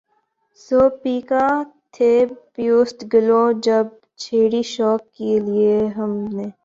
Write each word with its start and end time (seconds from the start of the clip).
سو 0.63 0.79
پیکاں 1.01 1.53
تھے 1.93 2.11
پیوست 2.53 2.97
گلو 3.13 3.43
جب 3.65 3.85
چھیڑی 4.21 4.63
شوق 4.73 5.01
کی 5.15 5.31
لے 5.47 5.75
ہم 5.97 6.11
نے 6.35 6.47